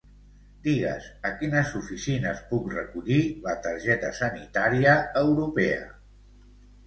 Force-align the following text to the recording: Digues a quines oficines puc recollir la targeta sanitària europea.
Digues 0.67 1.07
a 1.29 1.31
quines 1.41 1.73
oficines 1.79 2.39
puc 2.53 2.71
recollir 2.71 3.19
la 3.45 3.53
targeta 3.67 4.11
sanitària 4.23 4.95
europea. 5.21 5.85